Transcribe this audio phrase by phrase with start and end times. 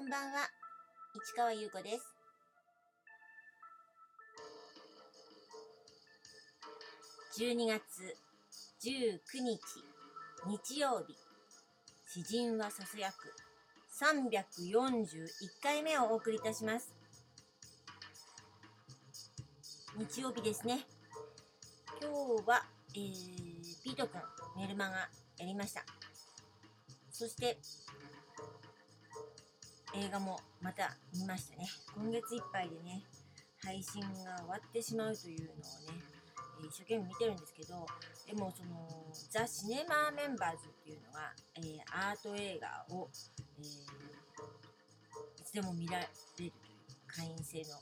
[0.00, 0.48] こんばんは、
[1.14, 2.16] 市川優子です。
[7.38, 8.16] 12月
[8.82, 9.60] 19日、
[10.46, 11.14] 日曜日、
[12.08, 13.34] 詩人はささやく
[14.02, 15.28] 341
[15.62, 16.94] 回目をお送りいたします。
[19.98, 20.86] 日曜日ですね。
[22.00, 22.10] 今
[22.42, 24.22] 日は、えー、ピートくん、
[24.56, 24.96] メルマガ
[25.36, 25.84] やりました。
[27.12, 27.58] そして、
[29.94, 31.66] 映画もまた見ましたね。
[31.96, 33.02] 今月いっぱいでね、
[33.62, 35.62] 配信が終わってしまうというのをね、
[36.62, 37.86] 一生懸命見てるんですけど、
[38.26, 38.86] でもその、
[39.30, 43.08] ザ・シネマメンバーズっていうのが、えーアート映画を、
[43.58, 43.66] えー
[45.40, 46.52] いつでも見られるという
[47.08, 47.74] 会員制の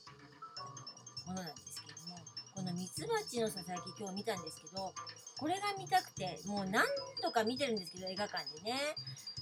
[1.27, 2.17] ものなんですけども、
[2.55, 4.91] このミツバチのささやき今日見たんですけど、
[5.37, 6.83] これが見たくて、もう何
[7.21, 8.95] 度か見てるんですけど、映画館でね。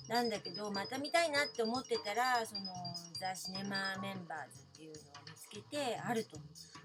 [0.07, 2.61] なんだけど、また見たいなって思ってたら、その、
[3.19, 6.37] ザ・シネマメンバーズっていうのを見つけて、あると。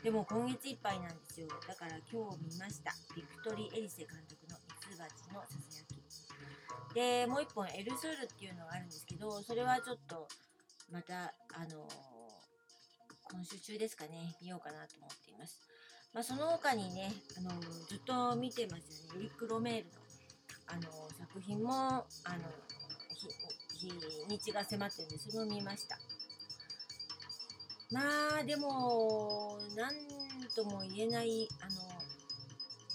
[0.03, 1.47] でも今月いっぱいなんですよ。
[1.69, 2.93] だから今日見ました。
[3.15, 6.95] ビクトリー・エリセ監督のミツバチのささやき。
[6.95, 10.29] で、もう一本、エルスールっていうのがあるんですけど、それはちょっと、
[10.91, 11.89] また、あの
[13.33, 15.59] 今週中ですかね、見ようかなと思っています。
[16.13, 17.51] まあ、その他にね、あの
[17.89, 19.93] ずっと見てますよね、エリック・ロメールの、
[20.67, 22.05] あの作品も、あの
[23.79, 25.99] 日日にちが迫ってるんで、それを見ました。
[27.91, 28.01] ま
[28.41, 29.95] あ、でも、なん
[30.55, 31.83] とも言えない、あの、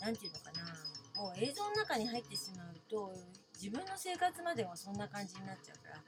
[0.02, 3.14] なんていうのかな、もう映像の中に入ってしまうと、
[3.62, 6.02] 自分の生活まではそんな感じになっちゃうから、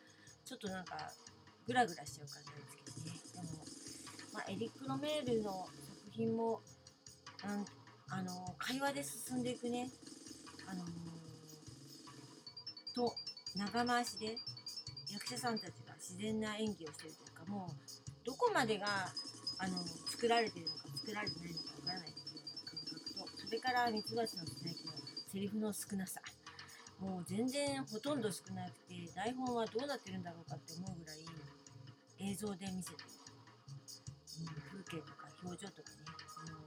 [0.45, 1.11] ちょっとなんか、
[1.67, 3.47] グラグラしちゃう感じなんですけどね。
[3.47, 3.65] でも、
[4.33, 5.67] まあ、エリック・ロメールの
[6.05, 6.61] 作品も、
[7.43, 7.65] なん
[8.11, 9.87] あの、会話で進んでいくね、
[10.67, 10.83] あの、
[13.55, 14.35] 長回しで、
[15.11, 18.85] 役者さんたちが自然な演技をしてるというか、もう、どこまでが、
[19.57, 19.77] あの、
[20.07, 24.93] 作られてるのか、作られてないのかわからないというような感覚と、それから、ミツバチの最近の
[25.31, 26.21] セリフの少なさ。
[26.99, 31.23] もう全然ほとんど少なくて、台本はどうなってるんだろうかって思うぐらい、
[32.19, 33.07] 映像で見せてる。
[34.39, 36.59] うん、風景とか表情とかね、その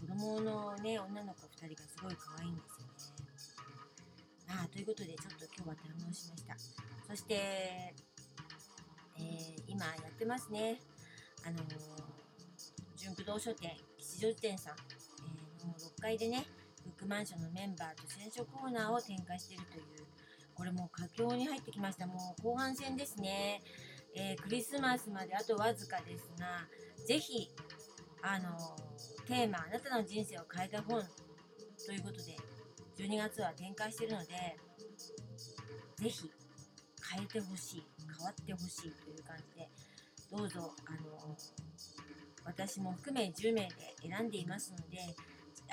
[0.00, 2.90] 子供のね、女の子2人がすごい可愛いんですよね。
[4.50, 6.56] あ、ということで、ちょっと今日は堪能しました。
[7.08, 10.80] そして、えー今やってますね。
[11.46, 11.62] あのー、
[12.96, 16.44] 純駆動書店、吉祥寺店さん、えーの6階でね、
[16.84, 19.84] ブックマンションのメンバーと選書コーナーを展開しているという、
[20.54, 22.06] これもう佳境に入ってきました。
[22.06, 23.62] もう後半戦ですね。
[24.16, 26.66] えークリスマスまであとわずかですが、
[27.06, 27.48] ぜひ、
[28.22, 28.50] あの
[29.26, 31.02] テーマ、あなたの人生を変えた本
[31.86, 32.36] ということで、
[33.00, 34.26] 12月は展開してるので、
[35.96, 36.30] ぜひ
[37.14, 39.68] 変えてほしい、変わってほしいという感じで、
[40.30, 41.34] どうぞ、あの
[42.44, 44.98] 私も含め10名で選んでいますので、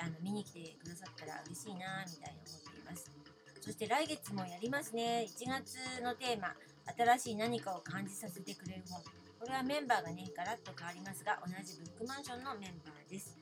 [0.00, 3.12] あの見に来てくださったら嬉しいなみたいに思っています。
[3.60, 5.26] そして来月もやりますね。
[5.28, 6.54] 1月のテーマ、
[6.96, 9.02] 新しい何かを感じさせてくれる本。
[9.38, 13.36] これはメンバーがね、ガラッと変わりますが、同じブックマンションのメンバーです。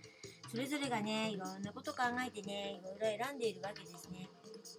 [0.49, 4.29] それぞれがね、いろんなこと考えてね、いろいろ選んでいるわけですね。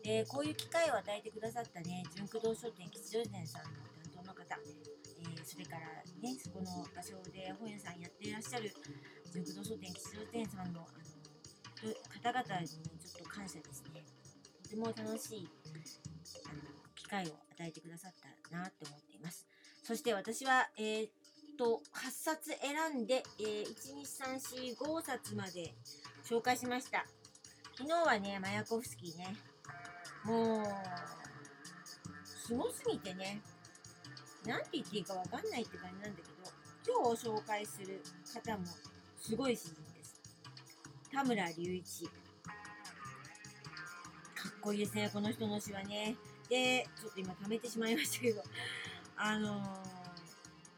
[0.03, 3.69] で、こういう機会を与えてくださったね、純駆動書店吉祥寺店さんの
[4.15, 4.55] 担当の方、
[5.19, 5.87] えーそれから
[6.21, 8.71] ね、そこの場所で本屋さんやっていらっしゃる
[9.31, 11.93] 純駆動書店吉祥寺店さんのあの
[12.33, 14.03] 方々にちょっと感謝ですね。
[14.63, 15.49] とても楽しい
[16.45, 16.61] あの
[16.95, 18.13] 機会を与えてくださっ
[18.49, 19.47] たなって思っています。
[19.83, 21.09] そして私は、えー
[21.57, 24.05] と、8冊選んで、えー、1、2、
[24.37, 25.73] 3、4、5冊まで
[26.23, 27.05] 紹介しました。
[27.75, 29.35] 昨日はね、マヤコフスキーね、
[30.23, 30.65] もう、
[32.23, 33.41] すごすぎてね、
[34.45, 38.01] なんて言っていいかわかんないって感じなんだけど、今日紹介する
[38.33, 38.65] 方も
[39.19, 40.21] すごい詩人です。
[41.11, 42.05] 田村隆一。
[42.05, 42.11] かっ
[44.61, 46.15] こいいですね、この人の詩はね。
[46.49, 48.41] で、ちょっと今貯めてしまいましたけど、
[49.17, 50.06] あのー、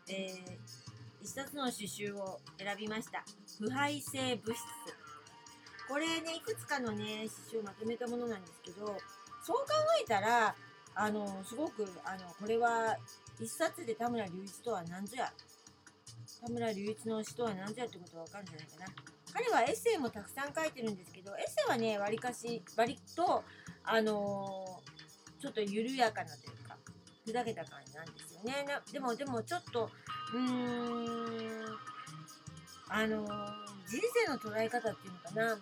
[0.10, 3.24] えー、一冊の詩集を選びました。
[3.60, 4.64] 腐敗性物質。
[5.88, 8.86] これね、いくつかのね、詩集をまとめたものなんですけど、
[9.44, 9.66] そう考
[10.02, 10.56] えたら、
[10.96, 12.98] あの、すごく、あの、これは、
[13.40, 15.32] 一冊で田村隆一とは何ぞや。
[16.42, 18.86] 田村隆一の詩とは何ぞやってことがわかるんじゃないかな。
[19.32, 23.44] 彼はエッセイもたくさん書いてるんですけど、エッセイはね、わりかし、割と、
[23.84, 25.00] あのー
[25.40, 26.59] ちょっと緩やかなという、
[27.32, 28.66] 砕けた感じなんですよね。
[28.92, 29.90] でも、でもちょっと、
[30.34, 31.78] うーん、
[32.90, 33.26] あの
[33.88, 35.60] 人生の捉え方っていうのかな、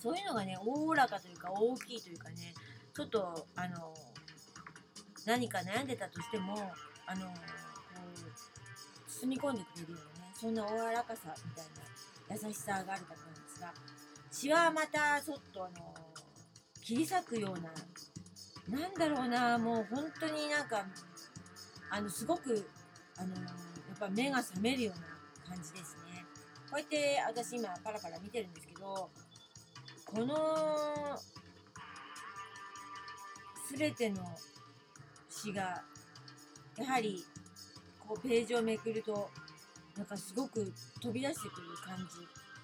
[0.00, 2.54] そういうのがね、おおらかというか、大きいというかね、
[2.94, 3.94] ちょっと、あの
[5.26, 6.72] 何か悩んでたとしても、
[7.06, 8.34] あのーこ
[9.08, 13.72] 包み込んでくれるようなねそんなお柔らかさみたいな優しさがある方なんですが
[14.30, 15.94] 血はまたちょっとあの
[16.82, 17.70] 切り裂くような
[18.70, 20.84] なんだろうなもう本当になんか
[21.90, 22.68] あのすごく
[23.16, 23.40] あのや
[23.94, 26.24] っぱ目が覚めるような感じですね。
[26.70, 29.08] こうやって私今パラパラ見てるんですけど
[30.04, 31.18] この
[33.76, 34.22] 全ての
[35.30, 35.82] 詩が
[36.76, 37.24] やはり
[38.06, 39.30] こうページをめくると
[39.96, 42.08] なんかすごく飛び出してくる感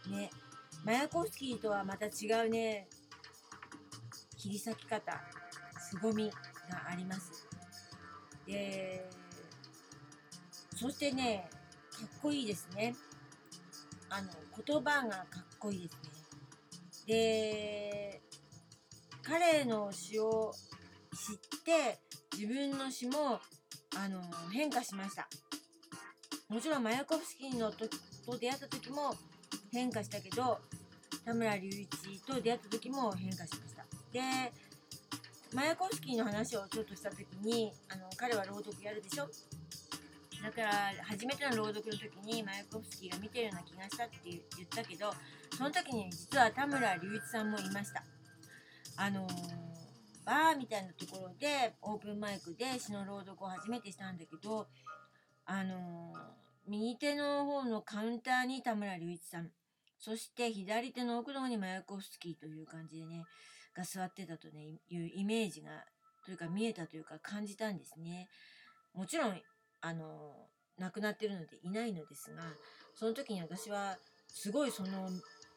[0.04, 0.30] じね。
[0.84, 2.86] マヤコフスキーとはまた違うね。
[4.36, 5.20] 切り裂き方。
[5.94, 6.30] 凄み
[6.70, 7.46] があります。
[8.46, 9.08] で
[10.76, 11.48] そしてね
[11.90, 12.94] かっこいいですね。
[14.10, 14.28] あの
[14.64, 17.14] 言葉がかっこいいですね。
[17.14, 18.22] で
[19.22, 20.52] 彼の詩を
[21.12, 22.00] 知って
[22.36, 23.40] 自分の詩も
[23.96, 24.20] あの
[24.52, 25.28] 変化しました。
[26.48, 27.88] もちろんマヤコフスキーのと
[28.26, 29.14] と出会った時も
[29.72, 30.58] 変化したけど
[31.24, 33.84] 田村隆一と出会った時も変化しました。
[34.12, 34.20] で
[35.54, 39.28] マヤコフスキーの話をちょっとした時にあの彼は朗読やるでしょ？
[40.42, 45.14] だから初めての朗読の時にマヤコフスキーが見てるような気がしたって言ったけど
[45.56, 48.02] その時に実は田村隆一さんもいました。
[48.96, 49.32] あのー、
[50.26, 54.66] バーみたいなところでオープンマイクで詩の朗読を初めてしたんだけど
[55.46, 56.18] あのー、
[56.68, 59.50] 右手の方のカウンターに田村隆一さん。
[60.00, 63.24] そして左手の奥の方にマヤコフスキーという感じでね
[63.74, 65.70] が座ってたとねいうイメージが
[66.24, 68.28] というか見えたというか感じたんですね。
[68.94, 69.40] もちろん
[69.80, 70.48] あの
[70.78, 72.42] 亡くなってるのでいないのですが
[72.94, 73.98] その時に私は
[74.28, 75.08] すごいその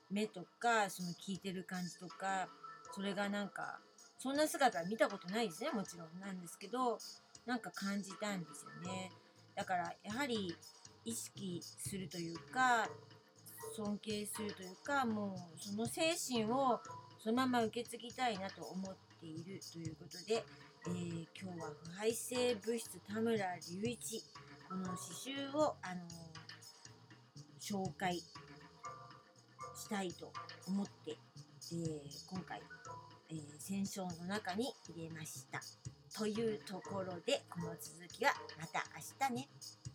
[0.10, 2.50] 目とかその聞いてる感じとか
[2.94, 3.80] それがなんか
[4.20, 6.20] そんな姿は見たことないですねもちろん。
[6.20, 6.98] なんですけど
[7.46, 9.12] なんか感じたんですよね。
[9.56, 10.56] だからやはり
[11.06, 12.90] 意識するというか
[13.76, 16.82] 尊敬するというかもうその精神を
[17.20, 20.44] そのまま受け継ぎたいなと思っているということで
[20.86, 24.24] えー、今日は腐敗性物質田村隆一
[24.70, 24.98] この刺
[25.36, 26.02] 繍を、あの、
[27.60, 30.32] 紹介したいと
[30.68, 32.00] 思って、えー、
[32.30, 32.62] 今回、
[33.30, 35.60] えー、戦勝の中に入れました。
[36.18, 39.87] というところでこの続きはまた明日ね。